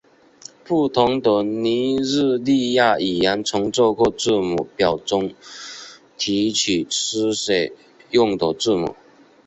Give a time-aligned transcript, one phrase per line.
[0.63, 5.31] 不同的尼日利亚语言从这个字母表中
[6.17, 7.71] 提取书写
[8.09, 8.95] 用的字母。